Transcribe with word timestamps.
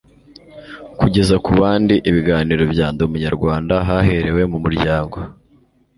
kugeza 0.99 1.35
ku 1.43 1.51
bandi 1.59 1.95
ibiganiro 2.09 2.63
bya 2.73 2.87
ndi 2.91 3.01
umunyarwanda 3.07 3.73
haherewe 3.87 4.41
mu 4.51 4.57
muryango 4.63 5.17